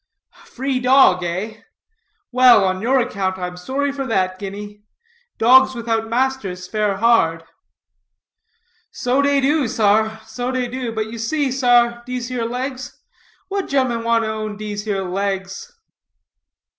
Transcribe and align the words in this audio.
"A 0.35 0.47
free 0.47 0.79
dog, 0.79 1.23
eh? 1.23 1.61
Well, 2.31 2.63
on 2.63 2.81
your 2.81 2.99
account, 2.99 3.37
I'm 3.37 3.55
sorry 3.55 3.91
for 3.91 4.07
that, 4.07 4.39
Guinea. 4.39 4.81
Dogs 5.37 5.75
without 5.75 6.09
masters 6.09 6.67
fare 6.67 6.97
hard." 6.97 7.43
"So 8.89 9.21
dey 9.21 9.39
do, 9.41 9.67
sar; 9.67 10.19
so 10.25 10.49
dey 10.51 10.67
do. 10.67 10.91
But 10.91 11.11
you 11.11 11.19
see, 11.19 11.51
sar, 11.51 12.01
dese 12.03 12.29
here 12.29 12.45
legs? 12.45 12.99
What 13.47 13.67
ge'mman 13.67 14.03
want 14.03 14.23
to 14.23 14.31
own 14.31 14.57
dese 14.57 14.85
here 14.85 15.03
legs?" 15.03 15.71